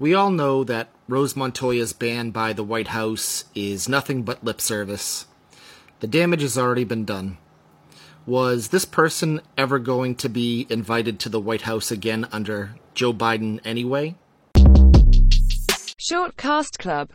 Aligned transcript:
We 0.00 0.14
all 0.14 0.30
know 0.30 0.64
that 0.64 0.88
Rose 1.08 1.36
Montoya's 1.36 1.92
ban 1.92 2.30
by 2.30 2.54
the 2.54 2.64
White 2.64 2.88
House 2.88 3.44
is 3.54 3.86
nothing 3.86 4.22
but 4.22 4.42
lip 4.42 4.58
service. 4.58 5.26
The 5.98 6.06
damage 6.06 6.40
has 6.40 6.56
already 6.56 6.84
been 6.84 7.04
done. 7.04 7.36
Was 8.24 8.68
this 8.68 8.86
person 8.86 9.42
ever 9.58 9.78
going 9.78 10.14
to 10.14 10.30
be 10.30 10.66
invited 10.70 11.20
to 11.20 11.28
the 11.28 11.38
White 11.38 11.62
House 11.62 11.90
again 11.90 12.26
under 12.32 12.76
Joe 12.94 13.12
Biden 13.12 13.60
anyway? 13.62 14.14
Short 15.98 16.34
Cast 16.38 16.78
Club 16.78 17.08